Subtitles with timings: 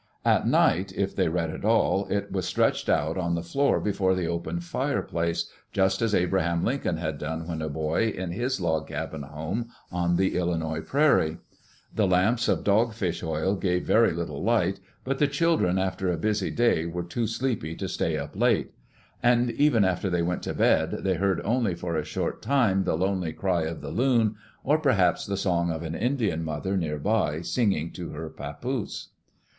[0.25, 4.15] At night, if they read at all, it was stretched out on the floor before
[4.15, 8.87] the open fireplace, just as Abraham Lincoln had done when a boy in his log
[8.87, 11.37] cabin home on the Illinois prairie.
[11.93, 14.79] The lamps of dogfish oil gave very little light.
[15.03, 18.71] But the children, after a busy day, were too sleepy to stay up late.
[19.21, 22.97] And even after they went to bed, they heard only for a short time the
[22.97, 24.33] lonely cry of the loon,
[24.63, 29.09] or perhaps the song of an Indian mother near by, singing to her papoose.